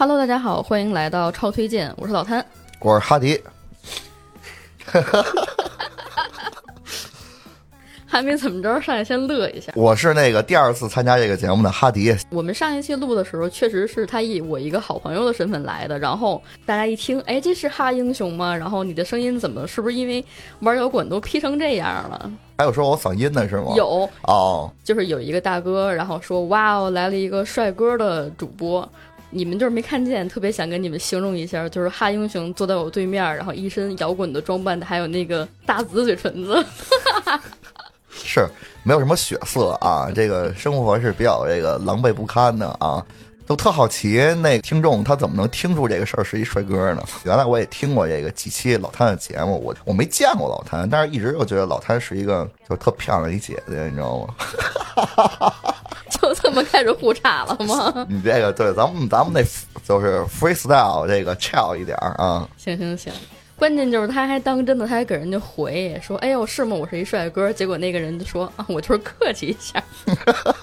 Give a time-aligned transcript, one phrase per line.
[0.00, 2.46] Hello，大家好，欢迎来到超推荐，我是老谭。
[2.78, 3.36] 我是哈迪，
[8.06, 9.72] 还没怎么着，上来先乐一下。
[9.74, 12.16] 我是那个第二次参加这个节目的哈迪。
[12.30, 15.98] 我们上一期录的时候，确实是他以我一个好朋友的身份来的。
[15.98, 18.56] 然后大家一听，哎，这是哈英雄吗？
[18.56, 19.66] 然后你的声音怎么？
[19.66, 20.24] 是不是因为
[20.60, 22.30] 玩摇滚都 P 成这样了？
[22.56, 23.72] 还有说我嗓音呢是吗？
[23.76, 28.88] 有哦，就是有一个大哥，然后说，哇哦，来了一个帅哥的主播。
[29.30, 36.64] 你们就是没看见，特别想跟你们形容一下，就是哈英雄坐在我对面，然后一身摇滚的装扮，还有那个大紫嘴唇子，
[38.10, 38.46] 是
[38.82, 43.04] 没有什么血色啊，这个生活是比较这个狼狈不堪的啊，
[43.48, 47.02] 都特好奇那听众他怎么能听出这个事儿是一帅哥呢？
[47.24, 54.34] 原来我也听过这个几期老谭的节目，我我没见过老谭，但是一直就觉得老谭是一个就特漂亮一姐姐，你知道吗？
[56.10, 58.06] 就这么开始互插了吗？
[58.10, 59.42] 你这个对，咱们咱们那
[59.82, 62.46] 就是 freestyle 这个 chill 一点啊。
[62.58, 63.10] 行行行，
[63.56, 66.76] 关键就是他还当真的，他还给人家回说：“哎呦，是吗？
[66.76, 69.82] 我是一帅哥。”结果那个人就说：“啊，我就是客气一下。”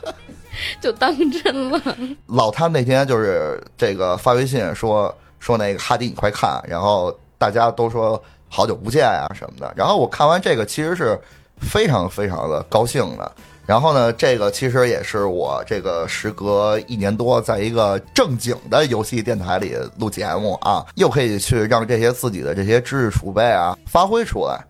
[0.82, 1.82] 就当真了。
[2.28, 9.74] 老他那天就是这个发微信说说那个哈迪你快看，然后大家都说好久不见啊什么的。
[9.76, 11.20] 然后我看完这个其实是
[11.60, 13.32] 非常非常的高兴的。
[13.68, 24.64] 然后呢，这个其实也是我这个时隔一年多，在一个正经的游戏电台里录节目啊，又可以去让这些自己的这些知识储备啊发挥出来。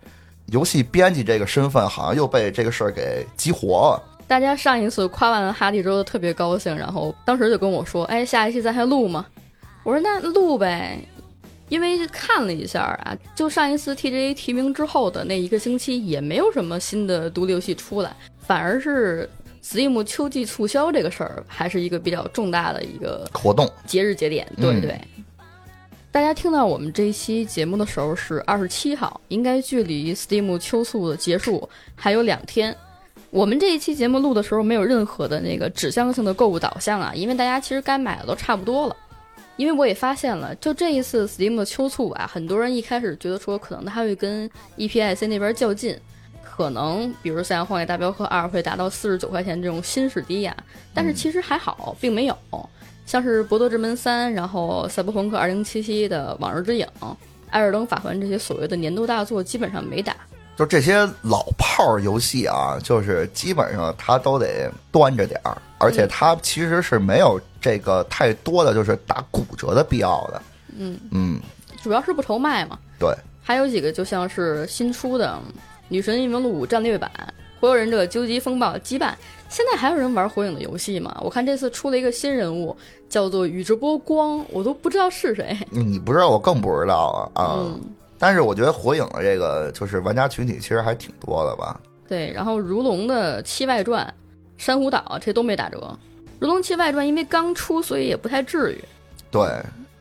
[0.45, 4.01] 游戏编辑这个身份好像又被这个事儿给激活了。
[4.27, 9.25] 大家上一次夸完哈迪之后特别高兴，然后当时就跟我说：“哎，下一期咱还录吗？”
[9.83, 10.99] 我说：“那录呗。”
[11.69, 18.15] 因为看了一下啊，就上一次 TGA 提名之后的那一个星期，也没有什么新的独立游戏出来。
[18.39, 19.27] 反而是
[19.63, 24.47] Steam 秋季促销这个事儿，还是一个比较重大的一个活动节日节点。
[24.57, 24.99] 对对，
[26.11, 32.75] 大家听到我们这一期节目的时候是二十七号，应该距离 Steam 秋促的结束还有两天。
[33.35, 38.95] 我们这一期节目录的时候没有任何的那个指向性的购物导向啊，因为大家其实该买的都差不多了。
[39.57, 45.99] 因为我也发现了，就这一次 Steam 的秋促啊，很多人一开始觉得说可能他会跟 EPIC 那边较劲。
[46.41, 50.55] 可能，比如像《荒野大镖客二》会达到四十九块钱这种新史低呀，
[50.93, 52.37] 但是其实还好，并没有。
[53.05, 56.87] 像是《博德之门三》，然后《赛博朋克2077》的《往日之影》，
[57.49, 60.15] 《艾尔登法环》这些所谓的年度大作，基本上没打。
[60.55, 70.41] 就这些老炮儿游戏啊，就是基本上它都得端着点儿，而且它其实是没有这个太多的就是打骨折的必要的。
[70.77, 71.39] 嗯嗯，
[71.83, 72.79] 主要是不愁卖嘛。
[72.97, 75.37] 对，还有几个就像是新出的。
[75.87, 77.11] 女神异闻录五战略版，
[77.59, 79.13] 火影忍者究极风暴羁绊。
[79.49, 81.15] 现在还有人玩火影的游戏吗？
[81.21, 82.75] 我看这次出了一个新人物，
[83.07, 85.55] 叫做宇智波光，我都不知道是谁。
[85.69, 87.65] 你不知道，我更不知道啊啊！
[88.17, 91.79] 但是我觉得火影的这个就是玩家群体其实还挺多的吧？
[92.07, 94.13] 对，然后如龙的七外传、
[94.57, 95.97] 珊瑚岛这都没打折。
[96.39, 98.83] 如龙七外传因为刚出，所以也不太至于。
[99.31, 99.47] 对，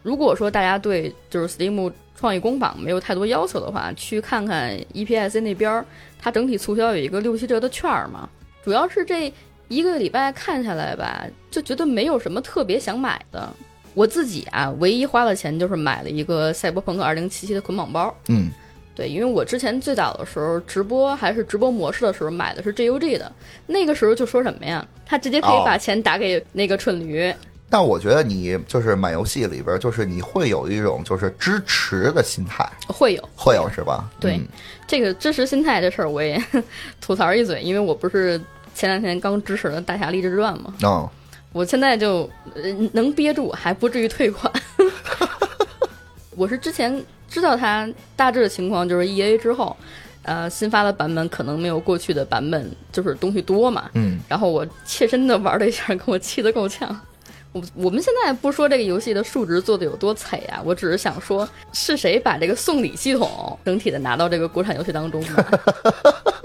[0.03, 1.93] 如果说大家对就是 Steam。
[2.17, 5.85] 创意工坊没有太多要求的话，去看看 EPIC 那边儿，
[6.17, 8.29] 它整体促销有一个六七折的券儿嘛。
[8.63, 9.31] 主要是这
[9.67, 13.53] 一个礼拜看下来吧，就觉得没有什么特别想买的。
[13.95, 18.15] 我自己啊，唯一花了钱就是买了一个赛博朋克二零七七的捆绑包。
[18.29, 18.51] 嗯，
[18.95, 23.33] 对，因为我之前最早的时候直播还是直播模式的时候买的是 GUG 的，
[23.67, 27.33] 那个时候就说什么呀，他直接可以把钱打给那个蠢驴。
[27.71, 34.09] 但我觉得你就是买游戏里边，就是你会有一种就是支持的心态，会有会有是吧？
[34.21, 34.41] 对，
[34.87, 36.41] 这个支持心态这事儿我也
[37.01, 38.41] 吐槽一嘴，因为我不是
[38.75, 40.73] 前两天刚支持了《大侠立志传》吗？
[40.83, 41.11] 哦，
[41.55, 42.29] 我现在就
[42.93, 44.53] 能憋住，还不至于退款。
[46.37, 47.01] 我是之前
[47.31, 49.77] 知道它大致的情况，就是 E A 之后，
[50.25, 53.89] 呃，新发的版本可能没有过去的版本就是东西多嘛。
[53.95, 57.01] 嗯，然后我切身的玩了一下，给我气得够呛。
[57.53, 65.61] 我我们现在不说这个游戏的数值做的有多惨啊，我只是想说，是谁把这个送礼系统整体的拿到这个国产游戏当中的？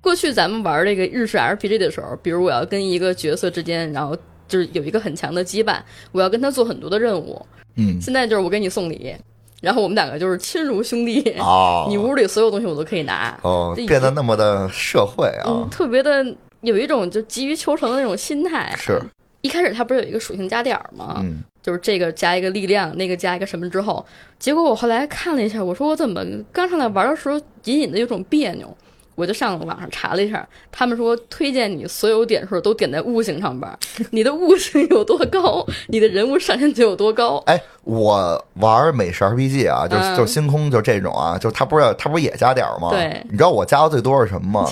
[0.00, 4.16] 过去咱们玩这个日式 RPG 的时候，比如我要跟一个角色之间，然后
[4.48, 5.78] 就是有一个很强的羁绊，
[6.12, 7.44] 我要跟他做很多的任务。
[7.76, 9.14] 嗯，现在就是我给你送礼，
[9.60, 11.22] 然后我们两个就是亲如兄弟。
[11.38, 13.38] 哦，你屋里所有东西我都可以拿。
[13.42, 16.24] 哦，变得那么的社会啊，特别的
[16.62, 18.74] 有一种就急于求成的那种心态。
[18.76, 19.00] 是。
[19.42, 21.16] 一开始它不是有一个属性加点儿吗？
[21.22, 24.04] 嗯，就是这个加一个力量，那个加一个什么之后，
[24.38, 28.76] 结果我后来看了一下，我说我怎么刚上来玩的时候隐隐的有种别扭，
[29.14, 33.78] 我就上网上查了一下，他们说推荐你所有点数都点在悟性上边儿，
[34.10, 37.36] 你的悟性有多高，你的人物上限就有多高。
[37.46, 42.90] 哎，我玩美式 RPG 啊，就嗯就星空就这种啊，就他不是他不是也加点儿吗？
[42.90, 44.70] 对你知道我加的最多是什么吗？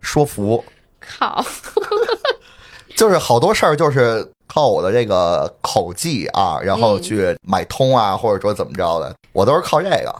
[0.00, 0.64] 说服，
[1.00, 1.44] 靠，
[2.96, 10.14] 就是好多事儿就是靠我的这个口技啊，然后嗯去买通啊，或者说怎么着的，我都是靠这个。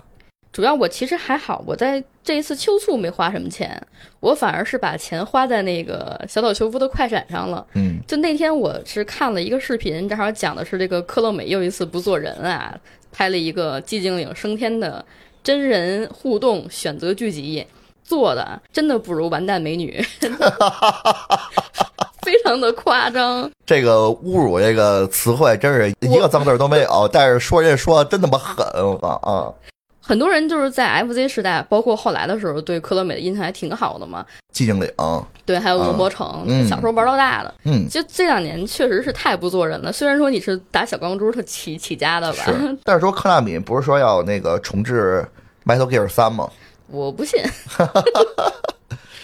[0.54, 3.76] 主要我其实还好，我在这一次秋促没花什么钱，
[4.20, 7.66] 我反而是把钱花在那个小岛秀夫的快闪上了。
[7.74, 12.72] 嗯，就那天我是看了一个视频，正好讲的是这个克洛美又一次不做人啊，
[13.10, 15.04] 拍了一个寂静岭升天的
[15.42, 17.66] 真人互动选择剧集，
[18.04, 20.00] 做的真的不如完蛋美女，
[22.22, 23.50] 非常的夸张。
[23.66, 29.50] 这个侮辱这个词汇真是一个脏字儿都没有，但是说这说的真他妈狠，我靠啊！
[30.06, 34.24] 很多人就是在 FZ 时代，包括后来的时候，对科乐美的印象还挺好的嘛。
[34.52, 34.88] 寂静岭，
[35.46, 37.54] 对，还有恶魔城，嗯小时候玩到大的。
[37.64, 39.90] 嗯，就这两年确实是太不做人了。
[39.90, 42.78] 虽然说你是打小钢珠他起起家的吧，是。
[42.84, 45.26] 但是说克纳米不是说要那个重置
[45.64, 46.48] Metal Gear 三吗？
[46.88, 47.42] 我不信。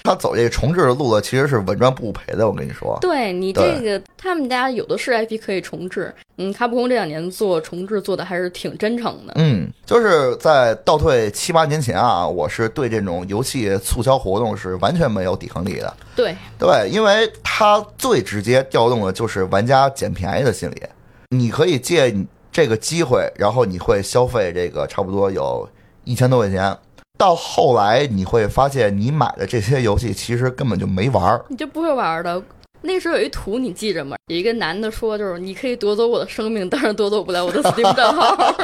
[0.03, 2.99] 他走这个重置的路子其实是稳赚不赔的，我跟你说。
[3.01, 6.15] 对你这个，他们家有的是 IP 可以重置。
[6.37, 9.35] 嗯，卡普空这两年做重置做的还是挺真诚的。
[9.37, 15.95] 嗯，就是在倒退七八年前啊，我是对这种游戏促销活动是完全没有抵抗力的。
[16.17, 20.83] 对，对，因为它最直接调动的就是玩家捡便宜的心理。
[21.29, 22.15] 你可以借
[22.51, 25.69] 这个机会，然后你会消费这个差不多有
[26.05, 26.77] 一千多块钱。
[27.21, 31.45] 到后来你会发现，你买的这些游戏其实根本就没玩儿。
[31.49, 32.43] 你就不会玩的。
[32.81, 34.17] 那时候有一图你记着吗？
[34.29, 38.55] 有一个男的说，就是你可以夺走我的生命，但是夺走不了我的 Steam 账号。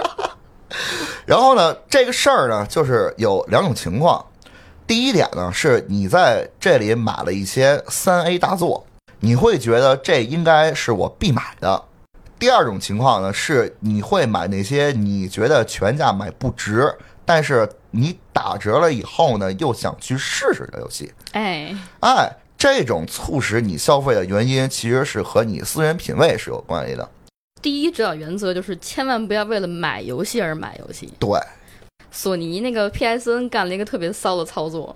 [1.26, 4.24] 然后呢，这个事儿呢，就是有两种情况。
[4.86, 8.86] 第一点呢，是你在这里买了一些三 A 大作，
[9.20, 11.82] 你会觉得这应该是我必买的。
[12.38, 16.90] 第二种情况呢，是你会买那些你觉得全价买不值，
[17.26, 21.12] 但是你打折了以后呢，又想去试试的游戏。
[21.32, 27.08] 哎，哎，这种促使你消费的原因，其实是和你私人品味是有关系的。
[27.62, 31.12] 第一指导原则就是千万不要为了买游戏而买游戏。
[31.18, 31.40] 对，
[32.12, 34.94] 索尼那个 PSN 干了一个特别骚的操作，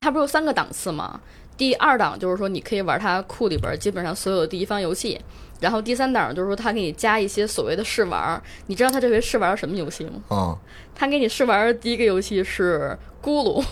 [0.00, 1.20] 它不是有三个档次吗？
[1.56, 5.20] 第二档就是说你可以玩它库里边基本上所有的第一方游戏，
[5.60, 8.40] 然后第三档就是说他给你加一些所谓的试玩。
[8.66, 10.12] 你知道他这回试玩什么游戏吗？
[10.30, 10.56] 嗯，
[10.94, 13.64] 他给你试玩的第一个游戏是咕噜，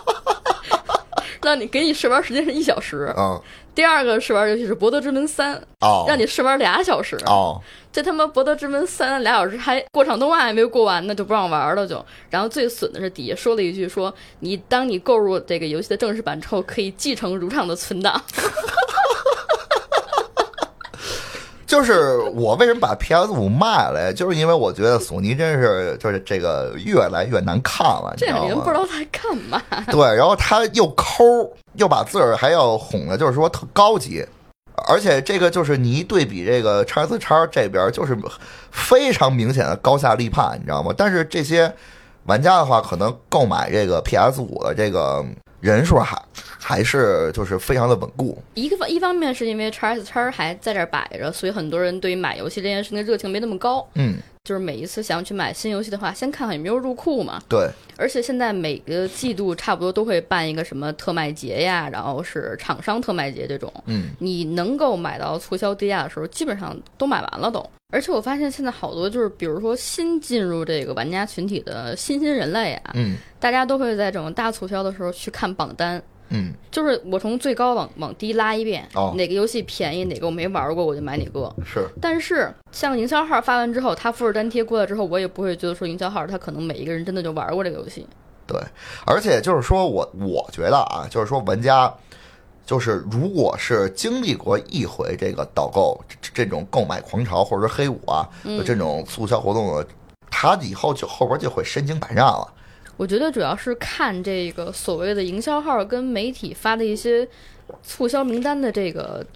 [1.42, 3.12] 让你给你试玩时间是一小时。
[3.16, 3.40] 嗯，
[3.74, 7.16] 第二个试玩游戏是《博德之门三》，哦，让你试玩俩小时。
[7.26, 7.60] 哦，
[7.92, 12.04] 这他妈《博德之门三》俩小时还过场动画还没过完呢，就不让玩了就。
[12.30, 18.20] 然后最损的是底下说了一句说，你当你购入这个游戏的正式版之后，可以继承如常的存档。
[21.72, 24.12] 就是我为什么把 PS 五卖了呀？
[24.12, 28.54] 就是因为我觉得索尼真是就是这个越来越难看了，这两年？
[28.54, 29.58] 不知道在干嘛。
[29.90, 31.24] 对，然后他又抠，
[31.76, 34.22] 又把自个儿还要哄的，就是说特高级，
[34.86, 38.14] 而且这个就是你一对比这个叉 S 叉这边，就是
[38.70, 40.92] 非常明显的高下立判，你知道吗？
[40.94, 41.72] 但是这些
[42.26, 45.24] 玩家的话，可能购买这个 PS 五的这个
[45.60, 46.20] 人数还
[46.62, 48.40] 还是就是非常的稳固。
[48.54, 53.86] 一个方一方面是因为叉 S 叉还在这儿摆着，所以很多人对于买游戏这件事情的热情没那么高。
[53.94, 57.42] 嗯，就是每一次想去买新游戏的话，先看看有没有入库嘛。
[57.48, 67.68] 对，而且现在每个季度差不多都会办一个什么特卖节呀，然后是厂商特卖节这种，嗯，你能够买到促销低价的时候，基本上都买完了都。
[67.92, 76.02] 而且我发现现在好多就是，比如说新进入这个玩家群体的新兴人类啊，嗯大家都会在这种大促销的时候去看榜单。
[76.32, 81.54] 嗯，就是我从最高往往低拉一遍，哦哪个游戏便宜，哪个我没玩过，我就买哪个。
[81.64, 88.06] 是，但是像营销号发完之后，他复制粘贴过来之后，我也不会觉得说营销号他可能每一个人真的就玩过这个游戏。
[88.46, 88.60] 对，
[89.06, 91.92] 而且就是说我我觉得啊，就是说玩家。
[92.64, 99.86] 就是，如果是经历过一回这个导购这这种购买狂潮，或者说黑五啊的这种促销活动的，
[100.30, 102.46] 他以后就后边就会身经百战了。
[102.96, 107.26] 我觉得主要是看这个所谓的营销号跟媒体发的一些
[107.82, 109.26] 促销名单的这个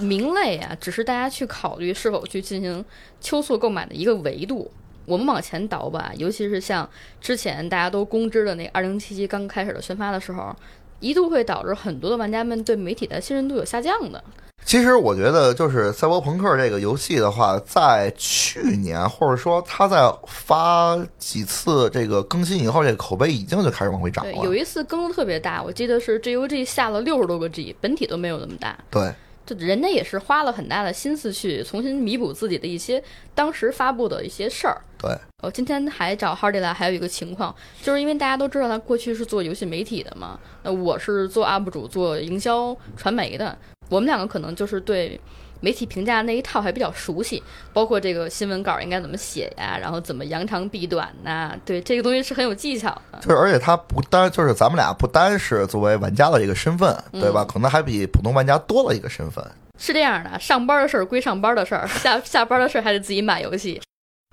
[0.00, 2.84] 名类啊，只是大家去考虑是否去进行
[3.20, 4.70] 秋促购买的一个维度。
[5.04, 6.88] 我们往前倒吧，尤其是像
[7.20, 10.54] 之前大家都公知的那二零七七刚开始的宣发的时候，
[11.00, 14.22] 一度会导致很多的玩家们对媒体的信任度有下降的。
[14.64, 24.44] 其实我觉得，就是赛博朋克这个游戏的话，在去年或者说它在发几次这个更新以后，这个口碑已经就开始往回涨对，了。
[24.44, 28.78] 有一次更的特别大，我记得是 GOG 下了六十多个 G，本体都没有那么大。
[28.90, 29.10] 对
[29.46, 33.02] 就人家也是花了很大的心思去重新弥补自己的一些
[33.34, 34.78] 当时发布的一些事儿。
[34.98, 35.10] 对，
[35.42, 43.56] 我今天还找 Hardy 来，还有一个情况，就是因为大家都知道他过去是做游戏媒体的嘛，那我是做 UP 主、做营销传媒的，
[43.88, 45.20] 我们两个可能就是对
[45.60, 47.42] 媒体评价那一套还比较熟悉，
[47.72, 53.18] 包括这个新闻稿应该怎么写呀，然后怎么扬长避短呐、对这个东西是很有技巧的。
[53.20, 57.44] 就是而且他不单就是咱们俩不单是作为玩家的这个身份，对吧？
[57.44, 59.44] 可能还比普通玩家多了一个身份。
[59.78, 63.80] 是这样的，上班的事儿归上班的事儿， 下下班的事儿还得自己买游戏。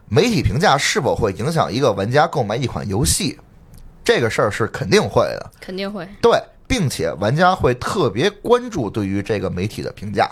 [0.07, 3.39] 媒体评价是否会影响一个玩家购买一款游戏？
[4.03, 10.29] 这个事儿是肯定会的，肯定会，对，并且玩家会特别关注对于这个媒体的评价，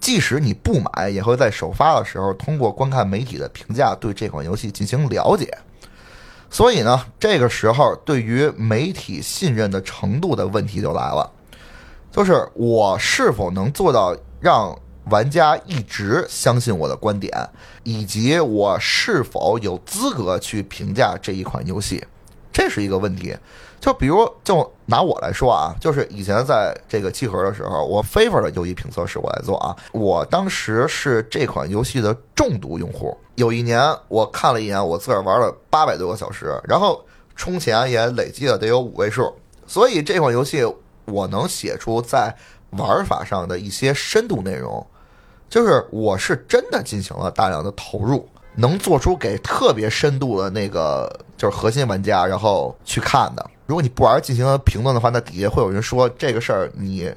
[0.00, 5.56] 即使你不买，也会在首发的时候通过观看媒体的评价对这款游戏进行了解。
[6.48, 11.30] 所以呢，这个时候对于媒体信任的程度的问题就来了，
[12.10, 14.78] 就是我是否能做到让
[15.10, 17.32] 玩家一直相信我的观点，
[17.82, 22.04] 以及我是否有资格去评价这一款游戏，
[22.52, 23.36] 这是一个问题。
[23.80, 29.76] 就比如，就拿我来说啊，就是以前在这个集合的时候，我 favor 的游戏评测是我来做啊。
[29.92, 37.04] 我当时是这款游戏的重度用户，有一年我看了一眼，我自个儿玩了八百多个小时，然后
[37.36, 39.32] 充钱也累计了得有五位数，
[39.66, 40.64] 所以这款游戏
[41.04, 42.34] 我能写出在
[42.70, 44.84] 玩法上的一些深度内容，
[45.48, 48.28] 就是我是真的进行了大量的投入。
[48.58, 53.50] 能做出给特别深度的那个就是核心玩家，然后去看的。
[53.66, 57.12] 如果你不玩进行评论的话，那底下会有人说这个事儿你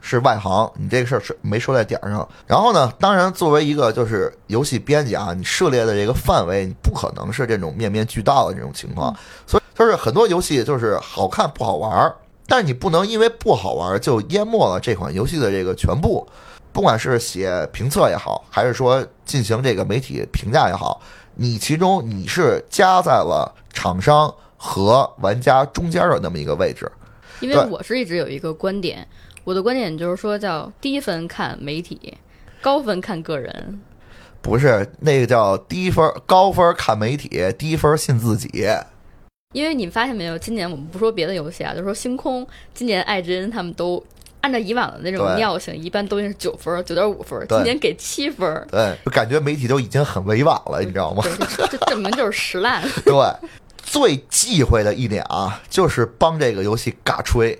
[0.00, 2.28] 是外行，你这个事儿是没说在点儿上。
[2.46, 9.14] 然后呢，当然作为一个就是游戏编辑啊，你涉猎的这个范围，你不可能是这种面面俱到的这种情况。
[9.46, 12.14] 所以就是很多游戏就是好看不好玩儿，
[12.46, 16.26] 但是你不能因为不好玩儿就淹没了这款游戏的这个全部。
[16.72, 21.00] 不管是写评测也好，还是说进行这个媒体评价也好，
[21.34, 26.90] 你其中你是加在了厂商和玩家中间的那么一个位置。
[27.40, 29.06] 因为我是一直有一个观点，
[29.44, 32.16] 我的观点就是说叫低分看媒体，
[32.60, 33.80] 高分看个人。
[34.40, 38.66] 不是那个叫低分高分看媒体，低分信自己。
[39.52, 44.02] 因为你发现没有，今年我们不说别的游戏啊，就说星空，今年艾珍他们都
[44.40, 51.24] 按照以往的那种尿性，一般都是九分、九点五分，今年给七分，对，就感觉媒体都已经很委婉了，你知道吗？
[51.68, 52.82] 这证明就是实烂。
[53.04, 53.14] 对，
[53.86, 57.56] 最忌讳的一点啊，就是帮这个游戏尬吹，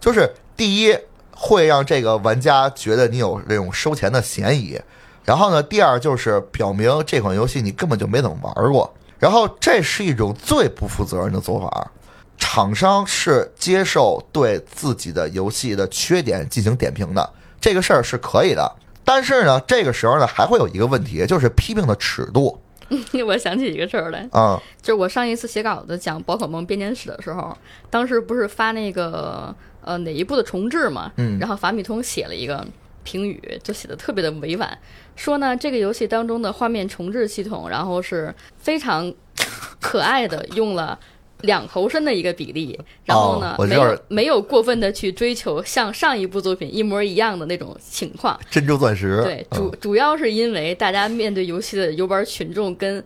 [0.00, 0.98] 就是第一
[1.30, 4.78] 会让这个玩家觉得你有这种收钱的嫌疑，
[5.24, 11.90] 然后呢，第二就是表明这款游戏你根本就没怎么玩过，然后这是一种最不负责任的做法。
[12.36, 18.70] 厂商是接受对自己的游戏的缺点进行点评的，这个事儿是可以的。
[19.04, 22.60] 但是呢，这个时候呢，还会有一个问题，就是批评的尺度
[23.26, 27.56] 我想起一个事儿来，啊、就是我上一次写稿子讲宝可梦编年史的时候，
[27.90, 32.66] 当时不是发那个呃哪一部的重置嘛，嗯然后法米通写了一个
[33.02, 34.78] 评语，就写的特别的委婉，
[35.16, 39.12] 说呢这个游戏当中的画面重置系统，然后是非常
[39.80, 40.98] 可爱的用了。
[41.44, 49.22] 两头身的一个比例，然后呢，没有没有过分的去追求像上一部作品一模一样的那种情况，珍珠钻石。
[49.22, 53.02] 对，嗯主主要是因为大家面对游戏的游玩群众跟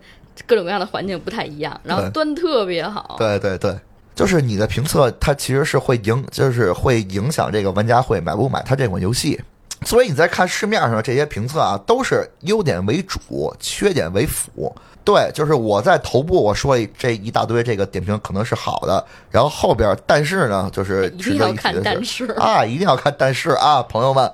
[0.47, 3.15] 各种各样的环境不太一样，然后端特别好。
[3.19, 3.75] 对对对，
[4.15, 9.39] 就是你的评测，它其实是会影，就是会影响这个玩家会买不买它这款游戏。
[9.85, 14.75] 所以你在看市面上这些评测啊，都是优点为主，缺点为辅。
[15.09, 24.31] 对，就是我在头部我说这一大堆这个点评可能是好的，然后后边但是呢，就是一值定要看得一提的但是啊，一定要看但是啊，朋友们，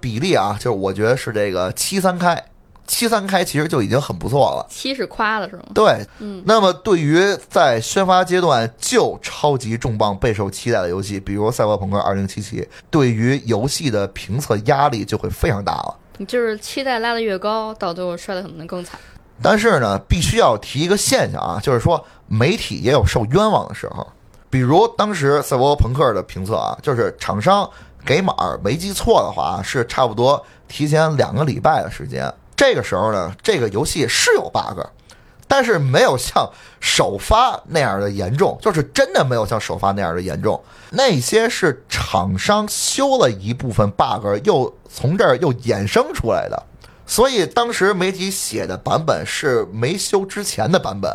[0.00, 2.42] 比例啊，就是我觉得是这个七三开，
[2.84, 4.66] 七三开其实就已经很不错了。
[4.68, 5.62] 七是夸了是吗？
[5.72, 12.26] 对，嗯，那么对于在宣发阶段就超级重磅、备受期待的游戏，比如《赛博朋克2077》，
[12.90, 15.96] 对于游戏的评测压力就会非常大了。
[16.16, 18.98] 你就是期待拉得越高，到最后摔得可能更惨。
[19.42, 24.06] 但是呢，必须要提一个现象啊，就是说媒体也有受冤枉的时候。
[24.50, 27.68] 比如当时赛博朋克的评测啊，就是厂商
[28.04, 32.32] 给码儿没记错的话，是差不多提前两个礼拜的时间。
[32.56, 34.80] 这个时候呢，这个游戏是有 bug，
[35.46, 40.60] 但是没有像首发那样的严重，就是真的没有像首发那样的严重。
[40.90, 46.60] 那些是厂商修了一部分 bug，又从这儿又衍生出来的，
[47.08, 51.10] 所以当时媒体写的版本是没修之前的版本，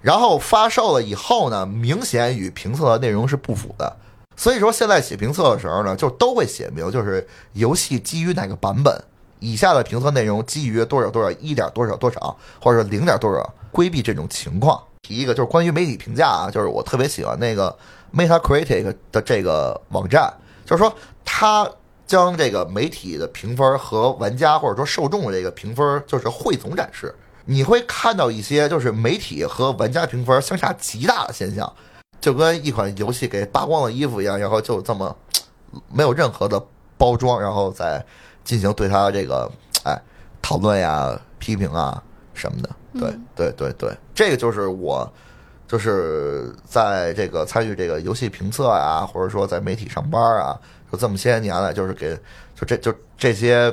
[0.00, 3.96] 然后发售了以后呢，明显与评测的内容是不符的。
[4.36, 9.02] 所以说现在写评测的时候呢，就都会写明，就是游戏基于哪个版本。
[9.40, 14.80] 以下的评测内容基于多少多少一点多少多少，或者零点多少，规避这种情况。
[15.02, 17.76] 提一个就是关于媒体评价啊，就是我特别喜欢那个
[18.14, 20.32] Metacritic 的这个网站，
[20.64, 21.68] 就是说它
[22.06, 31.70] 将这个媒体的评分和玩家或者说受众的这个评分就是汇总展示，你会看到一些就是媒体和玩家评分相差极大的现象，
[32.20, 35.16] 就跟一款游戏给扒光了衣服一样，然后就这么
[35.92, 36.64] 没有任何的
[36.96, 38.04] 包装，然后再。
[38.46, 39.50] 进行对它这个
[39.82, 40.00] 哎
[40.40, 42.00] 讨论呀、批评啊
[42.32, 45.12] 什么的，对对对对，这个就是我
[45.66, 50.56] 就是在这个参与这个游戏评测啊，或者说在媒体上班啊，
[50.90, 52.16] 就这么些年来，就是给
[52.54, 53.72] 就这就这些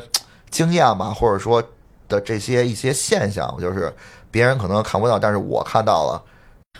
[0.50, 1.63] 经验吧，或者说
[2.08, 3.93] 的这些一些现象，就是
[4.32, 6.24] 别人可能看不到，但是我看到了。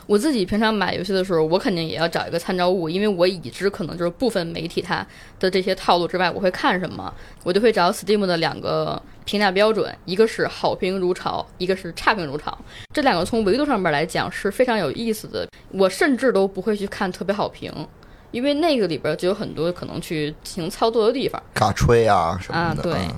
[0.08, 5.06] 我自己平常买游戏的时候，我肯定也要找一个参照物，因为我已知可能就是部分媒体它
[5.40, 7.14] 的这些套路之外，我会看什么，
[7.44, 12.58] 我就会找 Steam 的两个评价标准，一个是好评如潮，一个是差评如潮。
[12.92, 15.48] 这两个从维度上面来讲是非常有意思的。
[15.70, 17.72] 我甚至都不会去看特别好评，
[18.34, 22.82] 因为那个里边就有很多可能去进行操作的地方，嘎吹啊什么的。
[22.82, 23.16] 啊，对。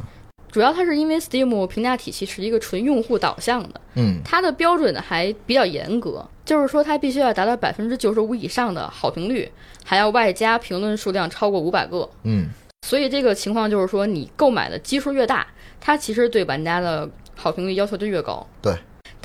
[0.52, 9.52] 主要它是因为 Steam 评价体系是一个纯用户导向的，嗯，它的标准还比较严格，就是说它必须要达到百分之九十五以上的好评率，
[9.84, 12.48] 还要外加评论数量超过五百个，嗯，
[12.88, 15.46] 所以这个情况就是说你购买的基数越大，
[15.82, 18.48] 它其实对玩家的好评率要求就越高。
[18.62, 18.74] 对，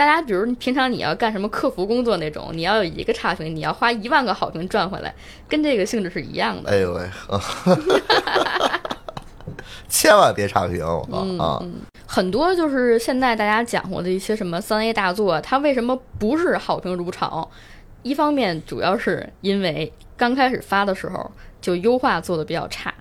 [0.00, 5.14] 大家比如平常你要干什么客服工作那种，你要有一个差评，你要花一万个好评赚回来，
[5.46, 6.70] 跟这个性质是一样的。
[6.70, 7.06] 哎呦喂！
[9.90, 10.82] 千万别差评
[11.38, 11.62] 啊！
[12.06, 17.50] 很多就是现在大家讲过的一些什么三 A 大作，它为什么不是好评如潮？
[18.02, 21.30] 一方面主要是因为刚开始发的时候
[21.60, 22.94] 就优化做的比较差。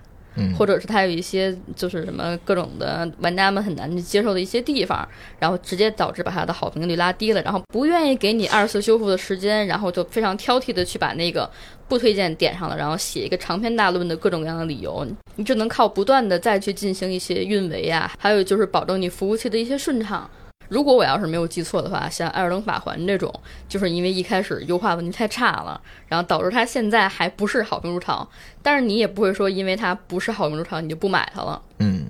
[0.58, 5.08] 或者是它有一些就是什么各种的玩家们很难去接受的一些地方，
[5.40, 11.50] 然后直接导致把它的好评率拉低了，然后不愿意给你二次修复的时间，然后就非常挑剔的去把那个
[11.88, 20.30] 不推荐点上了，然后写一个长篇大论的各种各样的理由，你只能靠不断的再去进行一些运维啊，还有就是保证你服务器的一些顺畅。
[20.70, 23.34] 如果我要是没有记错的话，像《艾尔登法环》这种，
[23.68, 28.28] 就是因为一开始优化问题太差了，然后导致它现在还不是好评如潮。
[28.62, 31.62] 但是你也不会说，因为它不是好评如潮，你就不买它了。
[31.80, 32.06] 嗯。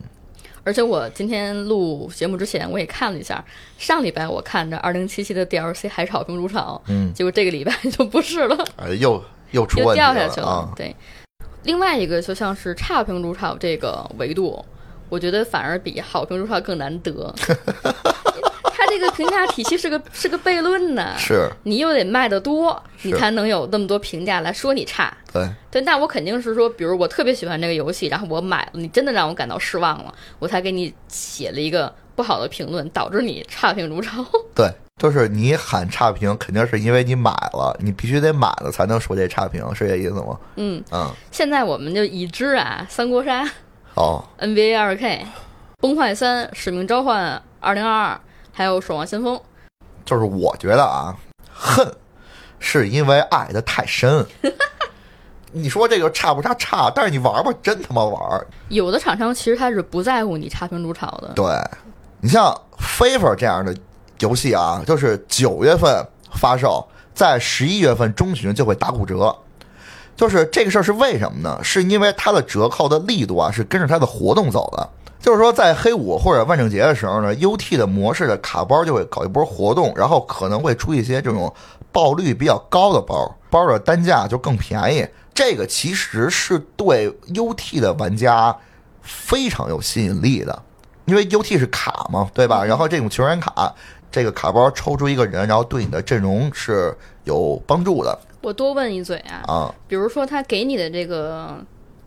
[0.66, 3.44] 而且我今天录节目之前，我也看了一下，
[3.78, 8.58] 上礼拜我看着《二零七七》的 DLC 还是好评如潮，嗯，结果这个礼拜就不是了，
[9.00, 10.72] 又又出又掉下去了。
[10.76, 10.94] 对，
[11.64, 14.64] 另外一个就像是差评如潮这个维度，
[15.08, 17.34] 我觉得反而比好评如潮更难得。
[18.90, 25.16] 它这个评价体系是个是个悖论呢，是你又得卖的多，你才能有那么多评价来说你差。
[25.32, 34.26] 对对，那我肯定是说，比如我特别喜欢这个游戏，然后我买了，你真的让我感到失望了，我才给你写了一个不好的评论，导致你差评如潮。
[34.56, 40.40] 对，就是你喊差评，肯定是因为你买了，你必须得买了才能说这差评，是这意思吗？
[40.56, 41.12] 嗯嗯。
[41.32, 43.44] 现在我们就已知啊，《三国杀》
[43.94, 45.26] 哦，《NBA 二 K》
[45.80, 48.16] 《崩坏三》《使命召唤二零二二》。
[48.52, 49.36] 还有《守望先锋》，
[50.06, 51.16] 就是我觉得啊，
[51.54, 51.90] 恨
[52.60, 54.26] 是因为爱的太深。
[55.52, 56.54] 你说这个差不差？
[56.56, 58.46] 差，但是你玩吧，真他妈玩。
[58.68, 61.32] 有的厂商其实他是不在乎你差评如潮的。
[61.36, 61.46] 对，
[62.22, 63.76] 你像 FIFA 这样的
[64.20, 69.36] 游戏啊，就是九月份发售，在十一月份中旬就会打骨折。
[70.16, 71.60] 就是这个事儿是为什么呢？
[71.64, 74.90] 是因为它的折扣的力度啊，是跟着它的活动走的。
[75.20, 81.54] 就是说，在黑五或者万圣节的时候呢，UT 的模式的卡包就会搞一波活动，然后可能会出一些这种
[81.92, 85.06] 爆率比较高的包，包的单价就更便宜。
[85.34, 88.56] 这个其实是对 UT 的玩家
[89.02, 90.64] 非常有吸引力的，
[91.04, 92.64] 因为 UT 是卡嘛，对吧？
[92.64, 93.76] 然后这种球员卡，
[94.10, 98.18] 这个卡包抽出一个人，然后对你的阵容是有帮助的。
[98.42, 101.58] 我多问一嘴啊，啊，比如说他给你的这个。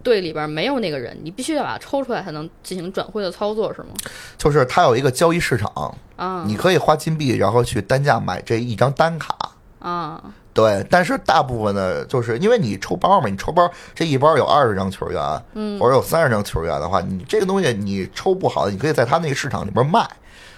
[0.03, 3.89] 队里边没有那个人，你必须要把它抽出来才能进行转会的操作，是吗？
[4.37, 9.37] 就是它有一个交易市场啊，你可以花金币，然后去单价买这一张单卡
[9.79, 10.23] 啊。
[10.55, 20.07] 对，但是大部分的，就是因为你抽包嘛，你抽包这一包有二十张球员，嗯，或者有三十张球员的话，你这个东西你抽不好，你可以在他那个市场里边卖。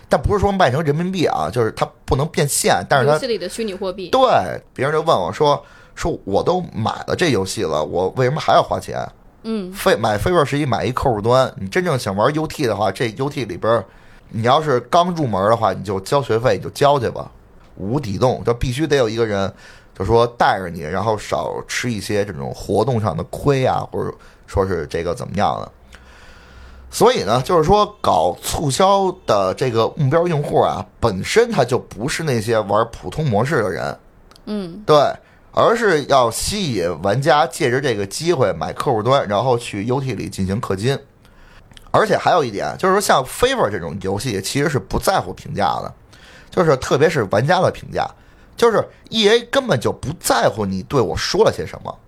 [0.06, 4.10] 但不是说卖成人民币啊，就是它不能变现，但是它游戏里的虚拟货币。
[4.10, 4.20] 对，
[4.74, 8.98] 别人就问我说说我都买了这游戏了，我为什么还要花钱？
[9.44, 13.84] 嗯，非买 Fever 十一买一客户端，你真正想玩 UT 的话，这 UT 里边，
[14.30, 17.30] 你要是刚入门的话，你就交学费，你就交去吧，
[17.76, 19.52] 无底洞，就必须得有一个人，
[19.96, 24.12] 就说带着你，然后少吃一些这种活动上的亏啊，或者
[24.46, 25.70] 说是这个怎么样的。
[26.90, 33.98] 所以呢，就是说搞促销的这个目标用户啊，本身他就不是那些玩普通模式的人，
[34.46, 34.96] 嗯，对，
[35.54, 40.98] 而是要吸引玩家借着这个机会买客户端，然后去 UT 里进行氪金。
[41.92, 45.94] 而且还有一点，就是说像 Favor 这种游戏其实是不在乎评价的，
[46.50, 48.04] 就是特别是玩家的评价，
[48.56, 51.98] 就是 EA 根本就不在乎你对我说了些什么，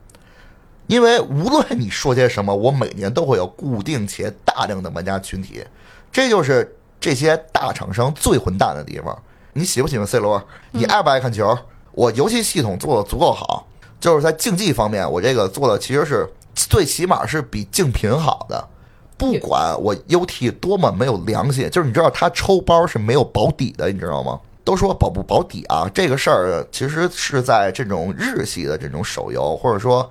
[0.89, 5.65] 因为无论你说些什么，我每年都会有固定且大量的玩家群体，
[6.11, 9.17] 这就是这些大厂商最混蛋的地方。
[9.53, 10.45] 你喜不喜欢 C 罗？
[10.73, 11.57] 你爱不爱看球？
[11.97, 13.67] 我游戏系统做的足够好，
[13.99, 18.69] 就是在竞技方面，我这个做的其实是最起码是比竞品好的。
[19.17, 24.39] 不管我 UT 多么没有良心，就是你知道他抽包是没有保底的，你知道吗？
[24.63, 30.07] 都说保不保底啊，这个事儿其实是在这种日系的这种手游，或者说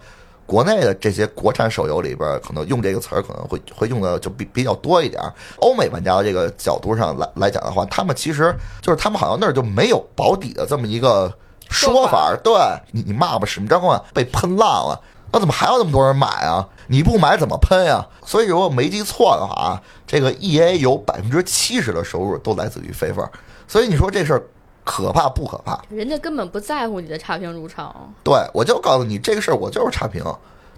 [0.47, 5.21] 国内的这些国产手游里边，可能用这个词儿可能会会用的就比比较多一点。
[5.57, 11.31] 欧美玩家的这个角度上来来讲的话，他们其实就是他们好像那儿就没有保底的这么一个
[11.69, 12.35] 说法。
[12.43, 12.53] 对
[12.91, 14.99] 你，你骂吧，使命召唤被喷烂了，
[15.31, 16.67] 那怎么还有那么多人买啊？
[16.87, 18.05] 你不买怎么喷呀？
[18.25, 23.27] 所以如果没记错的话啊，这个 E A 有百分之七十的收入都来自于飞分，
[23.67, 24.43] 所以你说这事儿
[24.83, 25.81] 可怕不可怕？
[25.89, 30.23] 人家根本不在乎你的差评如潮，对我就告诉你这个事儿，我就是差评，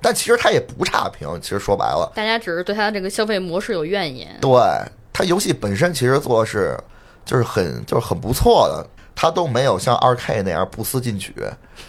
[0.02, 4.38] 但其实他也不差评，其实说白了，大家只是对他这个消费模式有怨言。
[4.40, 4.50] 对
[5.12, 6.80] 他游戏本身其实做的是
[7.26, 8.88] 就是很就是很不错的，
[9.20, 11.34] 他都没有像二 K 那样不思进取。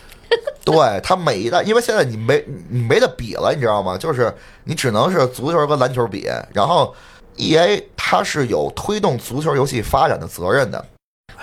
[0.64, 3.98] 对他每一代，因为现在你没你没得比了，你知道吗？
[3.98, 6.94] 就是你只能是足球跟篮球比，然后
[7.36, 10.82] E A 它是有推动足球游戏发展的责任的。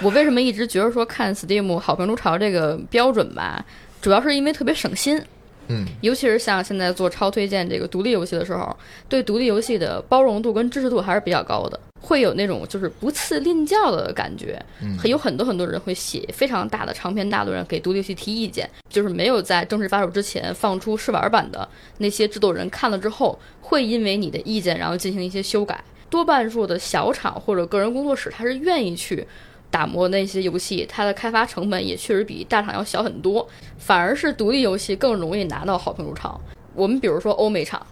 [0.01, 3.63] 我为什么一直觉得说看 Steam 好评如潮这个标准吧，
[4.01, 5.21] 主要是因为特别省心。
[5.67, 8.75] 嗯，尤其是像现在做超推荐这个独立游戏的时候，
[9.09, 14.63] 对独立游戏的包容度跟支持度还是比较高的，会有那种就是不赐吝教的感觉。
[14.81, 25.83] 嗯还有很多很多人会写非常大的长篇大论给独立游戏提意见，就是没有在正式发售之前放出试玩版的那些制作人看了之后，会因为你的意见然后进行一些修改。
[26.07, 29.25] 多半数的小厂或者个人工作室，他是愿意去
[29.69, 33.47] 打磨那些游戏，它的开发成本也确实比大厂要小很多，
[33.77, 36.39] 反而是独立游戏更容易拿到好评如潮。
[36.73, 37.85] 我们比如说欧美厂，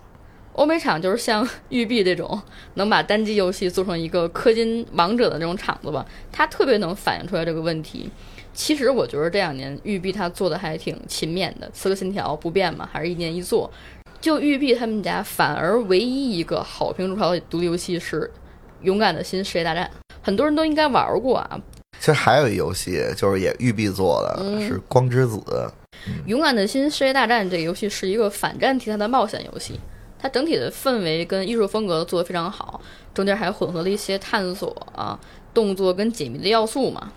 [0.53, 2.41] 欧美厂就是像育碧这种
[2.75, 8.09] 能把单机游戏做成一个氪金王者的那种厂子吧，它特别能反映出来这个问题。
[8.53, 13.71] 其实我觉得这两年育碧它做的还挺勤勉的，《刺客信条》不变嘛，还是一年一做。
[14.21, 18.21] 就育碧他们家，反而唯一一个好评如潮的独立游戏是
[18.83, 19.89] 《勇敢的心：世界大战》，
[20.23, 21.61] 很多人都应该玩过啊。
[21.99, 25.37] 其实还有一游戏，就是也育碧做的，嗯是《光之子》。
[26.25, 29.79] 《勇敢的心：世界大战》这个游戏是一个反战题材的冒险游戏，
[30.19, 32.81] 它整体的氛围跟艺术风格都做得非常好，
[33.13, 35.17] 中间还混合了一些探索啊、
[35.53, 37.13] 动作跟解谜的要素嘛。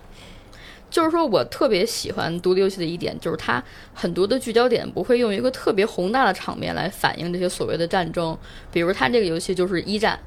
[0.89, 3.61] 就是说我特别喜欢独立游戏的一点，就是它
[3.93, 8.37] 很多的聚焦点不会用一个特别宏大的场面来反映这些所谓的战争，
[8.71, 10.17] 比如它这个游戏就是一战，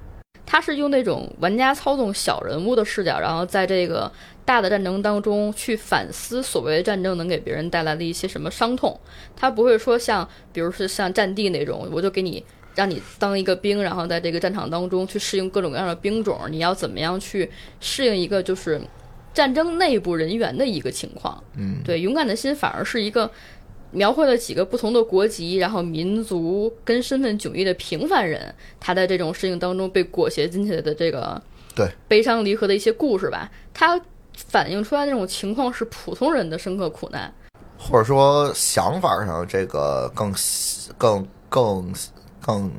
[0.52, 4.10] 它是用那种玩家操纵小人物的视角，然后在这个
[4.44, 8.98] 大的战争当中去反思所谓战争能给别人带来的一些什么伤痛。
[9.36, 18.80] 它不会说像，比如是像战地那种，我就给你让你当一个兵，然后在这个战场当中去适应各种各样的兵种，你要怎么样去适应一个就是
[19.32, 21.40] 战争内部人员的一个情况。
[21.56, 23.30] 嗯，对，勇敢的心反而是一个
[23.90, 31.40] 描绘了几个不同的国籍，然后民族跟身份迥异的平凡人，他在这种事情当中被裹挟进去的这个
[31.74, 33.50] 对悲伤离合的一些故事吧。
[33.74, 34.00] 他
[34.35, 37.33] 反映出来那种情况是普通人的深刻苦难。
[37.76, 40.33] 或者说想法上这个更
[40.98, 41.92] 更更
[42.40, 42.70] 更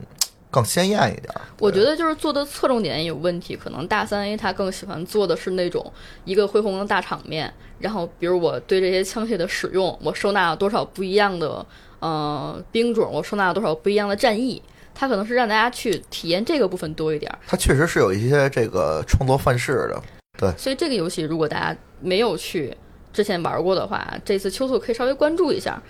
[0.52, 1.42] 更鲜艳一点儿。
[1.58, 5.92] 我觉得就是做的侧重点有问题，可能大三 A 他更喜欢做的是那种
[6.26, 11.66] 一个恢宏的大场面，然后比如我对这些枪械的使用，我收纳了多少不一样的
[12.00, 14.62] 呃兵种，我收纳了多少不一样的战役，
[14.94, 17.40] 它可能是让大家去体验这个部分多一点儿。
[17.48, 20.02] 它确实是有一些这个创作范式的。
[20.38, 22.76] 对所以这个游戏如果大家没有去
[23.14, 25.82] 之前玩过的话，这次秋促可以稍微关注一下。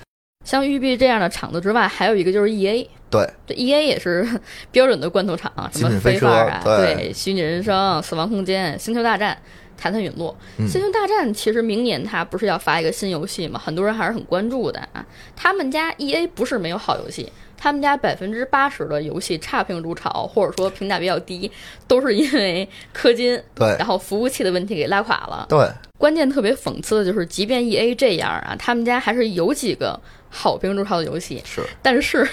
[0.44, 4.28] 像育碧这样的厂子之外，还有一个就是 E A，对，这 E A 也是
[4.72, 9.38] 标准的罐头厂，什么飞车啊，对对，虚拟人生、死亡空间、星球大战，
[9.78, 10.36] 谈谈陨落。
[10.58, 15.06] 嗯星球大战其实明年它不是要发一个新游戏嘛，很多人还是很关注的啊。
[15.36, 21.52] 他们家 E A 不是没有好游戏，他们家百分之八十的游戏差评如潮，或者说评价比较低，
[21.88, 25.46] 都是因为氪金，对然后服务器的问题给拉垮了。
[25.50, 30.00] 对，关键特别讽刺的就是，即便 E A 这样啊，他们家还是有几个
[30.32, 32.28] 好评如潮的游戏，是，但是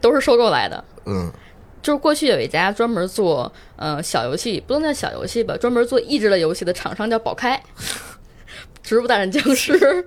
[0.00, 0.82] 都是收购来的。
[1.04, 1.30] 嗯，
[1.82, 7.60] 就是过去有一家专门做呃小游戏，不能叫小游戏吧，专门做益智类游戏的厂商叫宝开，
[8.82, 10.06] 植物大战僵尸，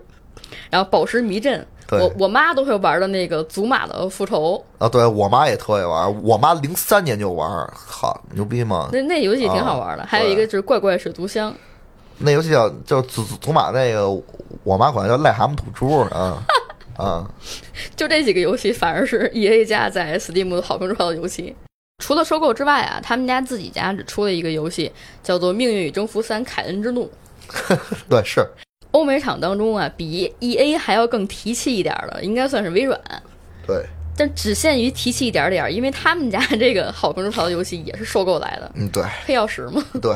[0.70, 8.90] 然后宝石迷阵，我我妈都会玩的那个祖玛的复仇，啊，对我妈也特爱玩，我妈零三年就玩，好牛逼吗？
[8.94, 10.04] 那那游戏挺好玩的。
[10.04, 11.54] 啊还有一个就是怪怪水族箱，
[12.18, 14.10] 那游戏叫就祖祖祖玛那个，
[14.64, 16.42] 我妈管它叫癞蛤蟆吐珠啊
[17.02, 17.30] 啊，
[17.96, 21.56] 就这几个游戏反而是 E A 家在 Steam 的好评如潮的游戏。
[22.04, 27.12] 除了收购之外啊，他们家自己家只出了一个游戏，叫做《命运与征服三：凯恩之怒
[28.10, 28.44] 》。对是，
[28.92, 33.00] 欧美厂当中啊，比 E A 还要更提气一点儿的，应该算是微软。
[33.68, 33.86] 对，
[34.18, 39.84] 但只限于提气一点点儿，因为他们家 这个好评如潮的游戏也是收购来的，嗯对黑曜石嘛。
[40.02, 40.12] 对，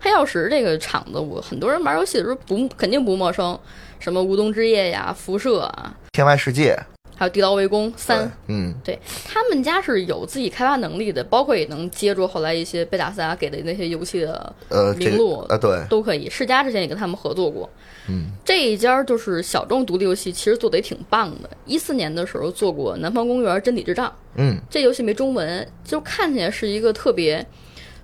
[0.00, 3.58] 黑曜石这个厂子，我很多人玩游戏的时候不肯定不陌生，
[4.00, 6.76] 什么无冬之夜呀、辐射啊，天外世界
[7.16, 16.30] 还有地牢围攻三，嗯对他们家是有自己开发能力的，包括也能接住后来一些贝塔斯达给的那些游戏的呃名录个啊对，都可以。
[16.30, 17.68] 世嘉之前也跟他们合作过，
[18.08, 21.50] 嗯这一家就是小众独立游戏，其实做的也挺棒的。
[21.66, 27.46] 一四年的时候做过《南方公园真理之杖》，嗯这游戏没中文，就看起来是一个特别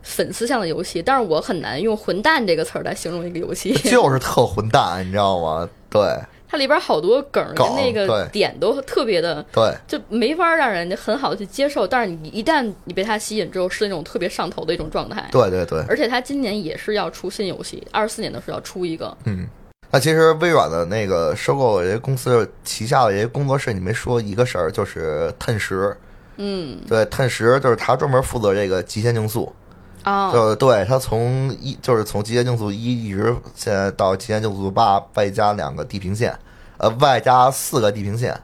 [0.02, 3.72] 粉丝向的游戏，但是我很难用“混蛋”这个词儿来形容一个游戏。
[3.72, 5.66] 就是特混蛋，你知道吗？
[5.96, 11.87] 对它里边好多梗儿跟那个点都特别的，对就没法让人家很好的去接受。
[11.87, 15.28] 但是你一旦你被它吸引之后，是那种特别上头的一种状态。
[15.32, 19.16] 对对对，而且它今年也是要出新游戏，二四年的时候要出一个。
[19.24, 19.46] 嗯。
[19.90, 25.96] 那其实微软的那个收购这些公司旗下的这些工作室，你没说一个事儿，就是碳十。
[26.38, 29.50] 嗯对，碳十就是他专门负责这个极限竞速，
[30.06, 36.32] 啊，就对他从一就是从极限竞速一一直现在到极限竞速八，外加两个地平线，
[36.78, 38.32] 呃，外加四个地平线。
[38.32, 38.40] 啊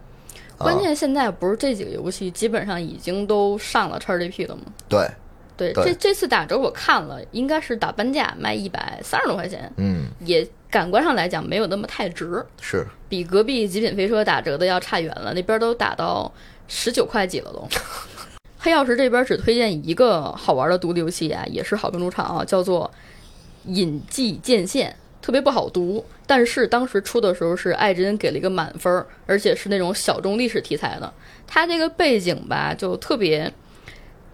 [0.59, 4.63] 关键现在不是这几个游戏基本上已经都上了 XGP 了吗？
[4.89, 5.09] 对，
[5.57, 16.33] 对，对这这次打折我看了，应该是打半价卖一百三十多块钱，嗯，也感官上来讲没有那么太值，是比隔壁极品飞车打折的要差远了，那边都打到
[16.67, 17.69] 十九块几了都。
[18.65, 22.89] 黑曜石这边只推荐一个好玩的独立游戏啊，也是好评如潮啊，叫做
[23.69, 31.13] 《隐迹剑线》，特别不好读，但是当时出的时候是艾珍给了一个满分，而且是那种小众历史题材的。
[31.45, 33.53] 它这个背景吧，就特别，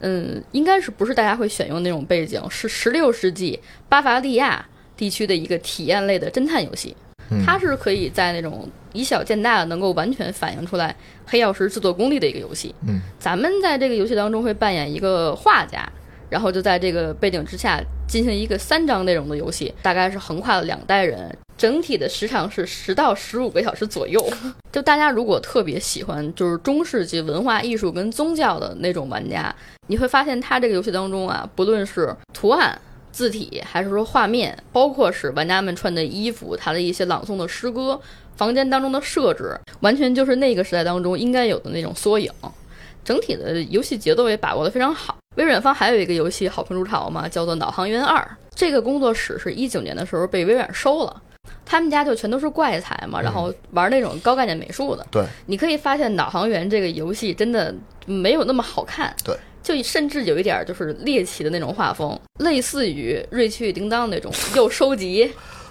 [0.00, 6.94] 嗯，应该是不是大家会选用那种背景，是十六世纪巴伐利亚地区的一个体验类的侦探游戏。
[7.30, 10.94] 嗯它是可以在那种以小见大的，能够完全反映出来
[11.26, 12.74] 黑曜石制作功力的一个游戏。
[12.86, 15.86] 嗯，咱们在这个游戏当中会扮演一个画家，
[16.30, 24.26] 然后就在这个背景之下进行一个三章内容的游戏，大概是横跨了两代人，整体的时长是十到十五个小时左右。
[24.72, 29.54] 就大家如果特别喜欢就是中世纪文化艺术跟宗教的那种玩家，
[29.88, 32.78] 你会发现它这个游戏当中啊，不论是图案。
[33.18, 38.00] 字体还是说画面，包括是玩家们穿的衣服，它的一些朗诵的诗歌，
[38.36, 42.30] 房间当中的设置，完全就是那个时代当中应该有的那种缩影。
[43.04, 45.16] 整体的游戏节奏也把握得非常好。
[45.34, 48.20] 微软方还有一个游戏好评如潮嘛，叫做《导航员二》。
[48.54, 51.22] 这个工作室是一九年的时候被微软收了，
[51.66, 55.04] 他们家就全都是怪才嘛，然后玩那种高概念美术的。
[55.10, 57.74] 对，你可以发现《导航员》这个游戏真的
[58.06, 59.12] 没有那么好看。
[59.24, 59.36] 对。
[59.62, 65.30] 就甚至有一点就是猎奇的那种画风，类似于《瑞奇与叮当》那种， 又收集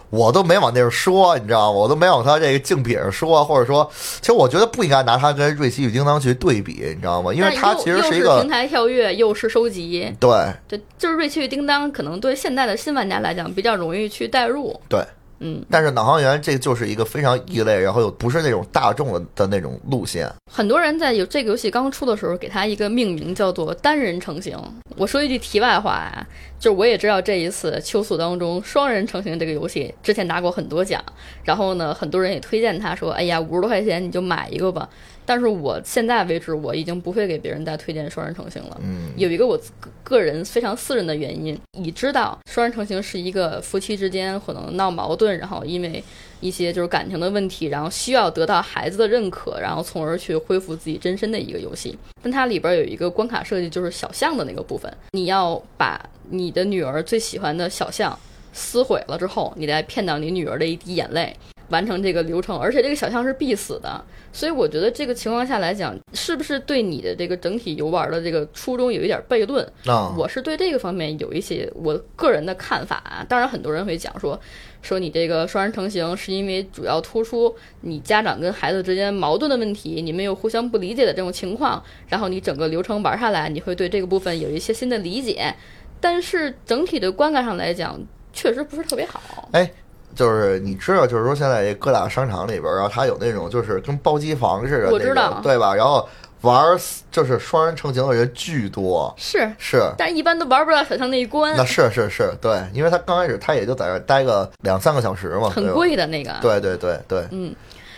[0.09, 1.79] 我都没往那儿说，你知道吗？
[1.79, 3.89] 我都没往他这个竞品上说，或者说，
[4.21, 7.33] 其实我觉得不应该拿它跟瑞奇与叮当去对比，你知道吗？
[7.33, 10.29] 因为它其实是一个是平台跳跃，又是收集，对
[10.67, 14.79] 对，就是瑞奇与叮当，可能对现在的新玩家来讲比较容易去代入。
[14.87, 14.99] 对。
[15.39, 20.27] 嗯，但是导航员这就是一个非常异类，然后又不是那种大众的的那种路线。
[20.51, 24.57] 很多人在有这个游戏刚出的时候，给它一个命名叫做单人成型。
[24.95, 26.25] 我说一句题外话啊，
[26.59, 30.99] 就是我也知道这一次秋速当中双人成型这个游戏之前拿过很多奖，
[31.43, 34.89] 然后呢，很多人也推荐他说，哎呀，五十多块钱你就买一个吧。
[35.27, 38.79] 但是我现在为止，我已经不会给别人再推荐双人成行了。
[38.81, 46.01] 嗯，有一个我个个人非常私人的原因，你知道，双人成行是一个夫妻之间可能闹矛盾，然后因为
[46.39, 51.97] 一些就是感情的问题，然后需要得到孩子的认可，然后从而去恢复自己真身的一个游戏。
[52.23, 58.17] 但它里边有一个关卡设计，就是小象的那个部分，你要把你的女儿最喜欢的小象
[58.53, 61.35] 撕毁了之后，你再骗到你女儿的一滴眼泪，
[61.69, 64.03] 完成这个流程，而且这个小象是必死的。
[64.31, 69.65] 所以我觉得这个情况下来讲，是不是对你的这个整体游玩的这个初衷有一点悖论？
[69.85, 73.25] 啊，我是对这个方面有一些我个人的看法啊。
[73.27, 74.39] 当然，很多人会讲说，
[74.81, 85.55] 说你这个双人成行是因为主要突出你家长跟孩子之间矛盾的问题，你们有互相不理解的这种情况，然后你整个流程玩下来，你会对这个部分有一些新的理解。
[85.99, 87.99] 但是整体的观感上来讲，
[88.31, 89.49] 确实不是特别好。
[89.51, 89.71] 哎，
[90.17, 95.39] 就是你知道，就是说现在这各大商场里边儿，然后它有那种就是跟包机房似的，我知道。
[95.43, 95.75] 对吧？
[95.75, 96.09] 然后
[96.41, 96.79] 玩儿
[97.11, 99.83] 就是双人成行的人巨多，是，是。
[99.97, 101.55] 但是一般都玩不到小象那一关。
[101.55, 105.71] 那，是是是，对，因为他刚开始他也就在这儿待个两三个小时嘛，很。
[105.73, 106.33] 贵的那个。
[106.41, 107.55] 对对对对，嗯，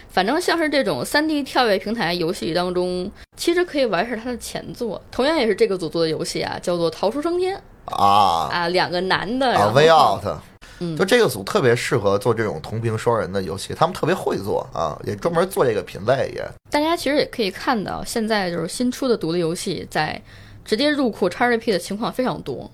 [0.09, 7.61] 反正像是这种三 D 跳跃平台游戏当中，其实可以玩一下它的前作，同样也是这个组做的游戏啊，叫做《逃出升天》
[7.93, 8.49] 啊。
[8.51, 10.23] 啊，两个男的，然啊后，Way Out，
[10.79, 16.47] 嗯就这个组特别适合做这种同屏双人的游戏，他们特别会做啊，也专门做这个品类也。
[16.71, 20.21] 大家其实也可以看到，现在就是新出的独立游戏在
[20.63, 22.69] 直接入库 XGP 的情况非常多。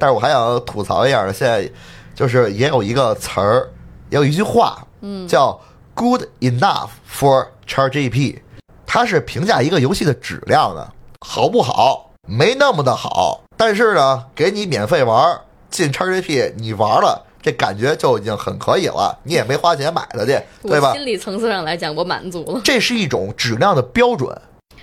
[0.00, 1.70] 但是我还想吐槽一下，现在
[2.14, 3.68] 就是也有一个词儿，
[4.10, 5.60] 也有一句话，嗯，叫
[5.94, 8.38] “good enough for XGP”，
[8.86, 12.12] 它是评价一个游戏的质量的，好不好？
[12.28, 20.92] 没那么的好，但是呢，给你免费玩儿进 XGP，你玩了，这感觉就已经很可以了，你也没花钱买的去，对吧？
[20.92, 22.60] 心理层次上来讲，我满足了。
[22.62, 24.38] 这是一种质量的标准，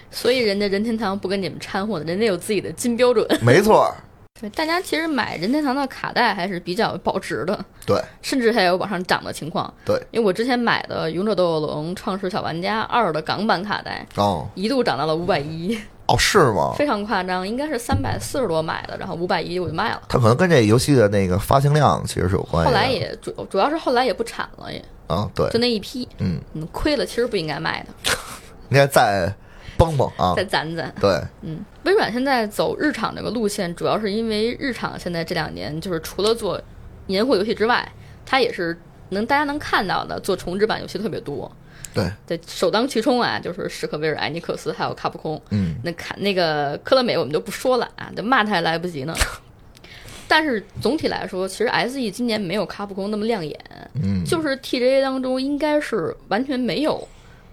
[0.10, 3.24] 所以人家任天堂不跟你们掺和的，人家有自己的金标准。
[3.46, 3.94] 没错，
[4.42, 9.72] 对，大家其实买任天堂的卡带还是比较保值的，对甚至还有往上涨的情况。
[9.86, 16.74] 对，因为我之前买的《勇者斗恶龙：创世小玩家二》的港版卡带，哦一度涨到了五百一，哦，是吗？
[16.78, 20.02] 非常夸张，应该是三百四十多买的，然后五百一我就卖了。
[20.08, 22.72] 它可能跟这游戏的那个发行量其实是有关系。
[22.72, 28.14] 后来也主主要是后来也不产了，也啊，对就，那一批，嗯，嗯，亏了，其实不应该卖的，
[28.70, 29.34] 应该再
[29.78, 30.94] 蹦蹦啊再，攒攒。
[31.02, 36.62] 对，嗯，微软现在走日厂这个路线，主要是因为日厂现在这两年就是除了做
[37.08, 37.92] 年货游戏之外，
[38.26, 41.52] 它也是能大家能看到的做重置版游戏特别多。
[41.96, 45.42] 对，对，首当其冲啊，就是史克威尔、艾尼克斯还有卡普空。
[45.50, 49.16] 嗯，那看那个科乐美我们就不说了啊，这骂他还来不及呢。
[50.28, 53.58] 但是总体来说，其实 S E 今年没有卡普空那么亮眼，
[53.94, 57.08] 嗯，就是 T G A 当中应该是完全没有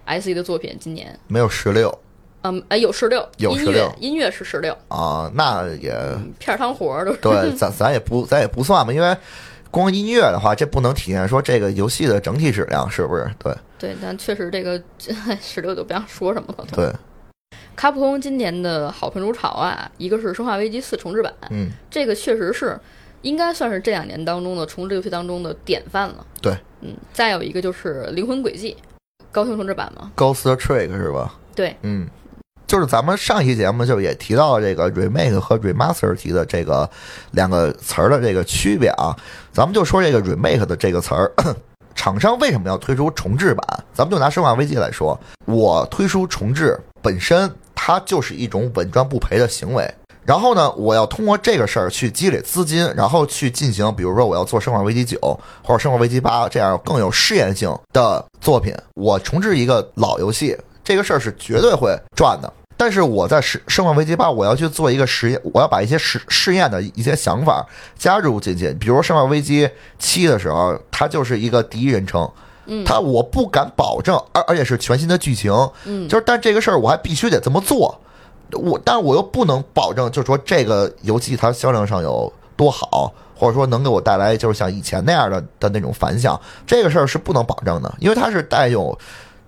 [0.05, 0.75] S E 的作品。
[0.79, 1.95] 今年，没有十六
[2.41, 5.91] 嗯，哎，有十六，有音乐音乐是十六，啊，那也
[6.39, 7.19] 片儿汤活儿都是。
[7.21, 9.15] 对，咱咱也不咱也不算吧，因为
[9.73, 13.27] 光音乐的话，这不能体现说这个游戏的整体质量，是不是？
[13.39, 14.79] 对对，但确实这个
[15.41, 16.65] 十六就不想说什么了。
[16.71, 16.93] 对，
[17.75, 22.79] 卡普空今年的好评如潮啊，一个是《生化危机四》重置版，嗯，这个确实是
[23.23, 26.23] 应该算是这两年当中的重置游戏当中的典范了。
[26.39, 28.77] 对，嗯，再有一个就是《灵魂轨迹》，
[29.31, 30.11] 高清重置版嘛。
[30.15, 31.33] Ghost Trick 是吧？
[31.55, 32.07] 对，嗯，
[32.73, 36.89] 就是咱们上一期节目就也提到这个 remake 和 remaster 提的这个
[37.29, 39.15] 两个词儿的这个区别啊，
[39.51, 41.31] 咱们就说这个 remake 的这个词儿。
[41.93, 43.83] 厂商为什么要推出重置版？
[43.93, 49.87] 咱们就拿《生化危机》来说，我推出重置本身它就是一种稳赚不赔的行为。
[50.25, 55.19] 然后呢，我要通过这个事儿去积累资金，然后去进行，比如说我要做《生化危机九》
[55.61, 58.75] 或者《生化危机八》这样更有试验性的作品。
[58.95, 62.51] 我重置一个老游戏，这个事儿是绝对会赚的。
[62.75, 67.65] 但是我在《生生化危机八》，我要去做一个实验，我要把一些试试验的一些想法
[67.97, 68.73] 加入进去。
[68.73, 72.29] 比如《生化危机七》的时候，它就是一个第一人称，
[72.65, 72.83] 嗯。
[72.83, 75.51] 它我不敢保证，而而且是全新的剧情，
[75.85, 77.99] 嗯，就是但这个事儿我还必须得这么做，
[78.51, 88.97] 我但我又不能保证，就是说这个游戏它销量上有多好，或者说能给我带来就是像以前那样的的那种反响，这个事儿是不能保证的，因为它是带有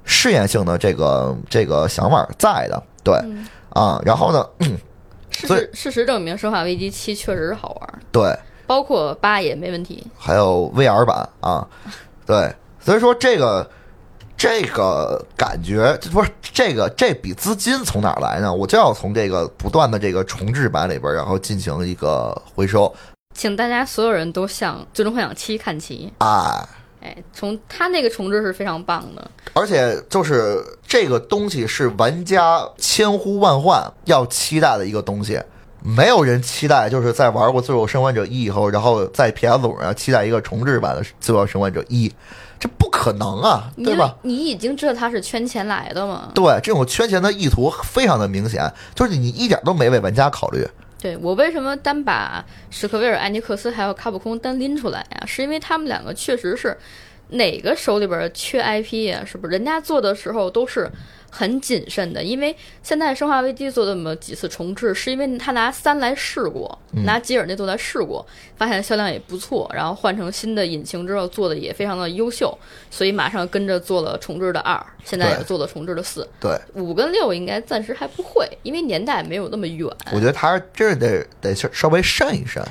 [0.06, 4.48] 试验性的这个这个想法在的，对嗯啊，然后呢，
[5.32, 8.38] 事实事实证明，《生化危机七》确实是好玩，对，
[8.68, 10.06] 包括八也没问题。
[10.18, 11.68] 还有 VR 版啊，
[12.26, 13.70] 对，所以说这个
[14.38, 18.54] 这个感觉不是这个这笔资金从哪儿来呢？
[18.54, 22.94] 我就要从这个不断的这个重置版里边，然后进行一个回收
[23.34, 26.14] 请大家所有人都向《最终幻想七》看齐。
[26.20, 26.68] 啊。
[27.06, 29.30] 哎，从他那个重置是非常棒的。
[29.54, 35.40] 而且就是这个东西是玩家千呼万唤要期待的一个东西，
[35.82, 42.10] 没有人期待就是在玩过《最后生还者一》以后，然后在 PS 五上期待一个重置版的《最后生还者一》，
[42.60, 44.16] 这不可能啊，对吧？
[44.24, 46.32] 你已经知道他是圈钱来的嘛。
[46.34, 50.68] 对，这种圈钱的意图非常的明显，就是你一点都没为玩家考虑。
[51.06, 55.24] 对我为什么单把史克威尔、艾尼克斯还有卡普空单拎出来呀？
[55.28, 56.76] 是因为他们两个确实是
[57.30, 59.24] 哪个手里边缺 IP 呀？
[59.24, 60.90] 是不是人家做的时候都是
[61.38, 62.24] 很谨慎的？
[62.24, 68.26] 因为现在《生化危机》做这么几次重置，是因为他拿三来试过，拿吉尔那做来试过，
[68.56, 72.58] 发现销量也不错，然后换成新的引擎之后做的也非常的优秀，
[72.90, 76.26] 所以马上跟着做了重置的二，现在也做了重置的四。
[76.40, 79.90] 对，五跟六应该暂时还不会，因为年代没有那么远。
[80.14, 82.64] 我觉得他真是得得稍稍微慎一慎，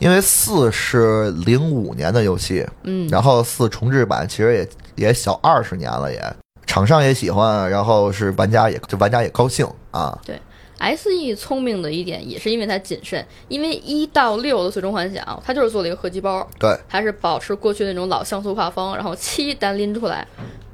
[0.00, 4.68] 因为四是零五年的游戏，嗯，然后四重置版其实也
[5.08, 6.18] 也小二十年了也，
[6.66, 10.18] 厂商也喜欢，然后是玩家也就玩家也高兴啊。
[10.24, 10.40] 对
[10.78, 20.26] S E 聪明的一点也是因为它谨慎，因为一到六的最终幻想，它就是做了一个合集包，对，还是保持过去那种老像素画风，然后七单拎出来，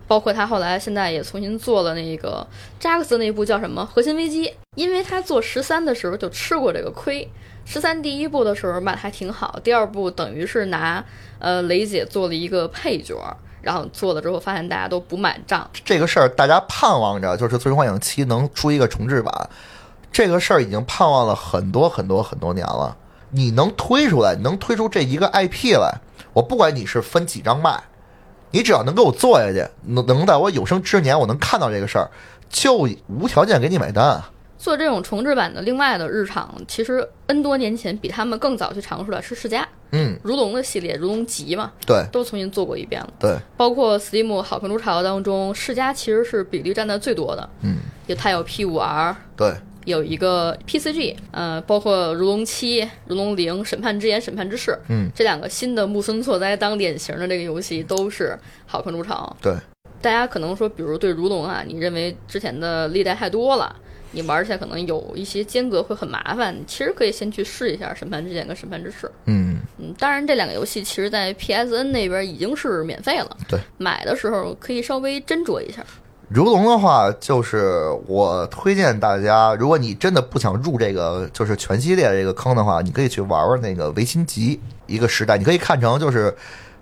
[0.09, 2.45] 包括他后来现在也重新做了那个
[2.81, 7.29] 扎克斯那部叫什么《核心危机》，因为他做十三的时候就吃过这个亏。
[7.65, 11.05] 十三第一部的时候卖的还挺好，第二部等于是拿
[11.39, 13.15] 呃雷姐做了一个配角，
[13.63, 19.49] 然后做了之后发现大家都不买账，这个事儿大家盼望着，就是《最终幻想七》能出一个重置版，
[20.11, 22.97] 这个事儿已经盼望了很多很多很多年了。
[23.31, 25.95] 你能推出来，能推出这一个 IP 来，
[26.33, 27.83] 我不管你是分几张卖，
[28.51, 32.11] 你只要能给我做下去，能能在我有生之年我能看到这个事儿，
[32.51, 34.23] 就无条件给你买单。
[34.63, 39.69] 做这种重置版的另外的日常，其实 N 多年前比他们更早去尝试的是世嘉。
[39.91, 42.07] 嗯，如龙的系列，如龙集嘛，对。
[42.13, 43.13] 都重新做过一遍了。
[43.19, 49.53] 对，包括 Steam 好评如潮当中，世嘉其实是比例占的最多的，嗯，也它有 P 五 R，对，
[49.85, 59.37] 有一个 PCG，呃，包括如龙七、如龙零、审判之眼、审判之誓，嗯，这两个新的木村拓哉当典型的这个游戏都是好评如潮。
[59.43, 59.57] 对，
[60.01, 63.75] 大家可能说，比如对如龙啊，你认为之前的历代太多了，
[64.13, 69.11] 你玩起来可能有一些间隔会很麻烦，你其实可以先去试一下审判之剑跟审判之誓。
[69.25, 75.85] 嗯，嗯，当然这两个游戏其实在 PSN 那边已经是免费了，对，买的时候可以稍微斟酌一下。
[76.29, 86.35] 如龙的话，就是我推荐大家，如果你真的不想入这个就是全系列这个坑的话，你可以去玩玩那个维新集一个时代，你可以看成就是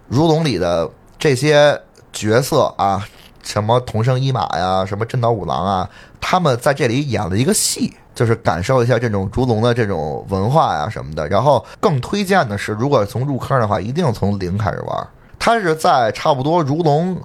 [0.07, 1.81] 如龙里的这些
[2.13, 3.05] 角色啊，
[3.43, 7.95] 什么桐生一马呀，什么真岛五郎啊，他们在这里演了一个戏。
[8.13, 15.09] 就是感受一下这种如龙的这种文化呀什么的，然后更推荐的是，如果从入坑的话，一定从零开始玩。
[15.39, 17.17] 它是在差不多如龙，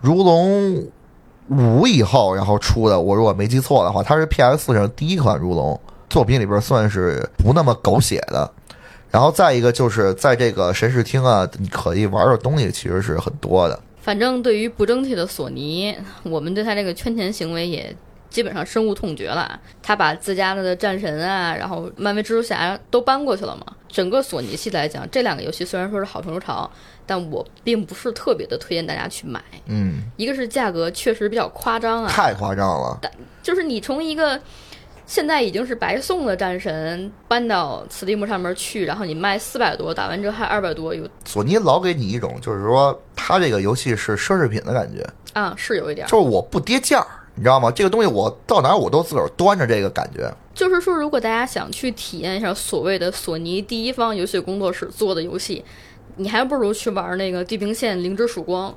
[0.00, 0.86] 如龙
[1.48, 3.00] 五以后，然后出的。
[3.00, 8.48] 我如果没记错的话，它是 PS 上第一款如龙作品里边算是不那么狗血的。
[9.10, 13.80] 然后再一个就是在这个神视厅啊，你可以玩的东西其实是很多的。
[14.00, 17.94] 反正对于不争气的索尼，我们对他这个圈钱行为也
[18.30, 19.60] 基本上深恶痛绝了。
[19.82, 23.66] 他把自家的战神啊，然后漫威蜘蛛侠都搬过去了嘛。
[23.88, 26.70] 整个索尼系来讲，这两个游戏虽然说是好评如潮，
[27.06, 29.42] 但我并不是特别的推荐大家去买。
[29.66, 32.98] 嗯，一个是价格确实比较夸张啊，太夸张了。
[33.00, 33.10] 但
[33.42, 34.38] 就是你从一个
[35.08, 45.02] 现在已经是白送的战神搬到 Steam 上面去，然后你卖四百多，打完折还二百多，有索尼老给你一种就是说，它这个游戏是奢侈品的感觉，
[45.32, 46.10] 啊是有一点儿。
[46.10, 47.70] 就是我不跌价儿，你知道吗？
[47.70, 50.30] 这个东西我到哪儿我都自个儿端着这个感觉。
[50.52, 55.64] 就是说，如果大家想去体验一下所谓的索尼第一方游戏工作室做的游戏，
[56.16, 58.70] 你还不如去玩那个《地平线：零之曙光》。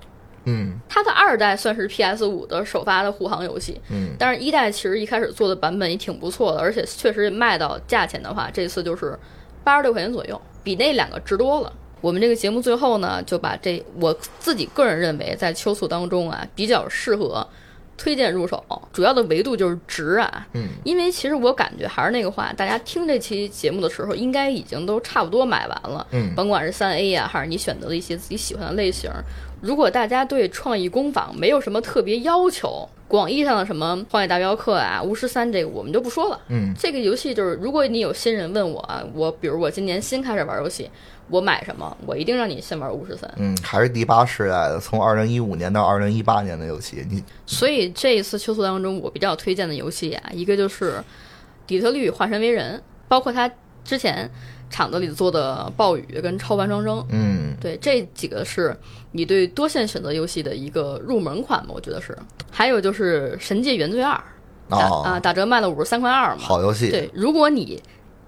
[0.46, 9.18] 嗯它的二代算是 PS 五的首发的护航游戏，嗯，但是一代其实一开始做的版本也挺不错的，而且确实卖到价钱的话，这次就是
[9.64, 11.72] 八十六块钱左右，比那两个值多了。
[12.02, 17.48] 我们这个节目最后呢，就把这我自己个人认为在秋促当中啊，比较适合
[17.96, 20.48] 推荐入手，主要的维度就是值啊。
[20.54, 26.08] 嗯，因为其实我感觉还是那个话，大家听这期节目的时候，应该已经都差不多买完了。
[26.10, 29.12] 嗯甭管是三 A 呀、还是你选择的一些自己喜欢的类型，
[29.62, 36.40] 如果大家对创意工坊没有什么特别要求，广义上的什么《荒野大镖客》啊、巫师三这个我们就不说了。
[36.48, 40.90] 嗯，这个游戏就是，如果你有新人问我啊，我比如我今年新开始玩游戏，
[41.30, 41.96] 我买什么？
[42.06, 43.30] 我一定让你先玩巫师三。
[43.38, 50.94] 嗯，还是第八世代的，从二零一五年到二零一八年的游戏，你所以这一次秋促当中，我比较推荐的游戏啊，一个就是
[51.68, 53.52] 《底特律：化身为人》，包括他
[53.84, 54.32] 之前
[54.72, 56.98] 厂子里做的《暴雨》跟《超凡双生》。
[57.12, 58.76] 嗯对，这几个是
[59.12, 62.18] 你对多线选择游戏的一个入门款吧，我觉得是。
[62.50, 64.14] 还有就是《神界原罪二》
[64.68, 66.42] 打、哦啊，打折卖了五十三块二嘛。
[66.42, 67.80] 好游戏，对，如果你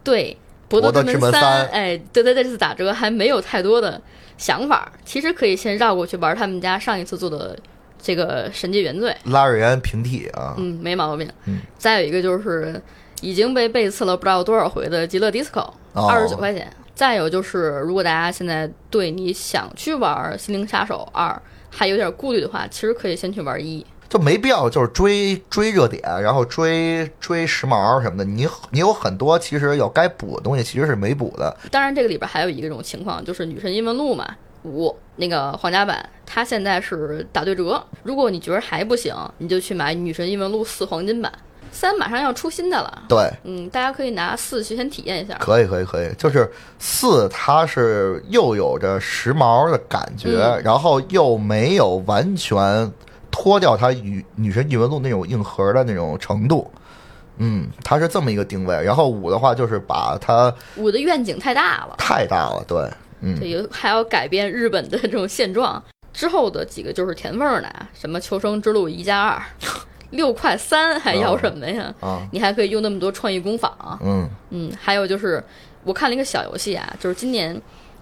[0.03, 0.37] 对
[0.69, 3.99] 《博德之门三三》哎，对对对，这次打折还没有太多的
[4.37, 7.57] 想法，其实可以先绕过去玩他们家上一次做的
[7.99, 9.15] 这个《神界原罪》。
[9.31, 11.27] 拉瑞安平替啊，嗯，没毛病。
[11.45, 12.79] 嗯，再有一个就是
[13.21, 16.71] 已经被背刺了不知道多少回的极乐 disco，哦二十九块钱。
[16.95, 21.29] 再有就是，如果大家现在对你想去玩《心灵杀手二》
[21.69, 23.85] 还有点顾虑的话，其实可以先去玩一。
[24.07, 28.23] 就没必要就是追追热点，然后追追时髦什么的。
[28.23, 31.57] 你你有很多其实有该补的东西，其实是没补的。
[31.71, 37.83] 当然，这个里边还有一个种情况，就是《女神异闻录》嘛，五那个皇家版，它现在是打对折。
[38.03, 41.33] 如果你觉得还不行，你就去买《女神异闻录四黄金版》，
[41.73, 43.03] 三马上要出新的了。
[43.09, 45.35] 对，嗯，大家可以拿四去先体验一下。
[45.39, 46.49] 可以可以可以，就是
[46.79, 52.89] 四，它是又有着时髦的感觉，嗯然后又没有完全
[53.31, 56.71] 脱掉它女女神异闻录那种硬核的那种程度。
[57.37, 58.79] 嗯，它是这么一个定位。
[58.83, 62.87] 然后五的话，就是把它五的愿景太大了，太大了，对，
[63.21, 65.83] 嗯，这个还要改变日本的这种现状。
[66.13, 69.41] 之后的几个就是甜味儿的啊，什么《求生之路一加二》，
[70.13, 71.93] 六块三还要什么呀？
[71.99, 73.71] 啊，你还可以用那么多创意工坊。
[74.01, 75.43] 嗯嗯，还有就是
[75.83, 77.59] 我看了一个小游戏啊，就是今年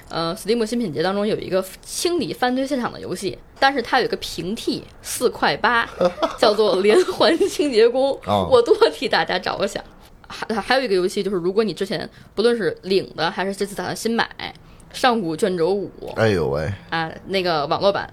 [0.09, 5.89] 呃 Steam 新品节当中有一个清理犯罪现场的游戏，但是它有一个平替四块八，
[6.37, 9.83] 叫做连环清洁工，哦我多替大家着想。
[10.27, 14.29] 还还有一个游戏就是，如果你之前不论是领的还是这次打算新买
[14.97, 18.09] 《上古卷轴五》哎呦喂，啊，那个网络版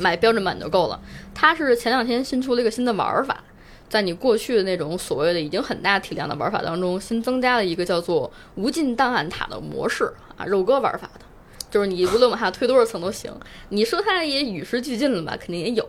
[0.00, 1.00] 买标准版就够了。
[1.40, 3.44] 它是前两天新出了一个新的玩法，
[3.88, 11.20] 在你过去的那种所谓的已经很大体量的玩法当中，新增加了一个叫做无尽档案塔的模式啊，肉鸽玩法的。
[11.70, 13.32] 就是你无论往下推多少层都行，
[13.68, 15.36] 你说它也与时俱进了吧？
[15.38, 15.88] 肯定也有。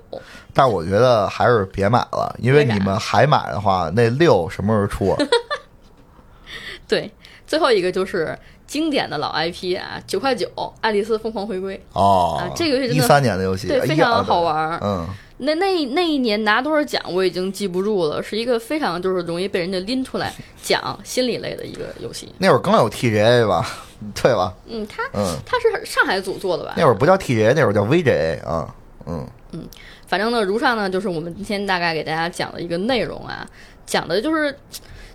[0.53, 5.17] 但是我觉得还是别买了，因为你们还买的话，那六什么时候出啊？
[6.87, 7.11] 对，
[7.47, 8.37] 最后一个就是
[8.67, 10.45] 经典的老 IP 啊，九块九，
[10.81, 14.41] 《爱丽丝疯狂回归》哦啊，这个游戏真的一三年的游戏，对，非常好。
[14.41, 14.77] 玩。
[14.83, 15.07] 嗯，
[15.39, 22.27] 那那那一年拿多少奖我已经记不住了，是一个非常就是容易被人家拎出来讲心理类的一个游戏。
[22.37, 23.65] 那会儿刚有 TGA 吧，
[24.13, 24.53] 对吧？
[24.67, 26.73] 嗯，他嗯，它是上海组做的吧？
[26.77, 28.75] 那会儿不叫 TGA，那会儿叫 VGA 啊。
[29.07, 29.27] 嗯，
[30.05, 33.47] 反正呢，如上呢，就是我们今天大概给大家讲的一个内容啊，
[33.85, 34.55] 讲的就是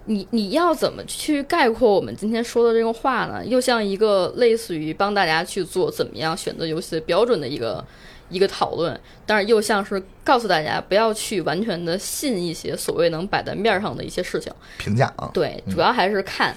[0.06, 3.44] 你你要怎么去概括我们今天说的这个话呢？
[3.44, 7.84] 又像一个类似于帮大家去做怎么样选择游戏的标准的一个
[8.28, 14.52] 一个讨论，但是又像是告诉大家不要去完全的信一些所谓能摆在面上的一些事情。
[14.78, 16.56] 评价啊，对，主要还是看。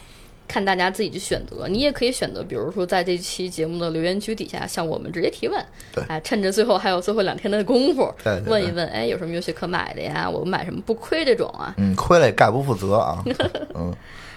[0.49, 5.61] 看大家自己去选择，你也可以选择，比如说在这期节目的留言区底下向我们直接提问，
[5.93, 10.29] 对哎，趁着最后还有最后两天的功夫，对对对问一问，哎，有什么游戏可买的呀？
[10.29, 11.75] 我们买什么不亏这种啊？
[11.75, 13.21] 嗯，亏了也概不负责啊。
[13.75, 13.93] 嗯，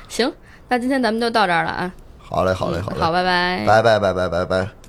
[0.09, 0.33] 行，
[0.69, 1.95] 那今天咱们就到这儿了啊。
[2.19, 3.65] 好嘞，好嘞，好嘞，嗯好，拜拜。
[3.65, 4.80] 拜拜拜拜拜拜。